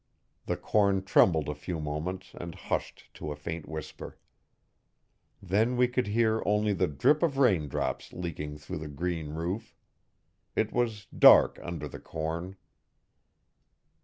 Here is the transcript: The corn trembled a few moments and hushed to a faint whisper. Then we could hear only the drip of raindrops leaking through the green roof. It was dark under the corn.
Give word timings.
The 0.47 0.57
corn 0.57 1.03
trembled 1.03 1.47
a 1.47 1.53
few 1.53 1.79
moments 1.79 2.31
and 2.33 2.55
hushed 2.55 3.13
to 3.13 3.31
a 3.31 3.35
faint 3.35 3.69
whisper. 3.69 4.17
Then 5.43 5.77
we 5.77 5.87
could 5.87 6.07
hear 6.07 6.41
only 6.43 6.73
the 6.73 6.87
drip 6.87 7.21
of 7.21 7.37
raindrops 7.37 8.11
leaking 8.11 8.57
through 8.57 8.79
the 8.79 8.87
green 8.87 9.33
roof. 9.35 9.75
It 10.55 10.73
was 10.73 11.05
dark 11.15 11.59
under 11.61 11.87
the 11.87 11.99
corn. 11.99 12.55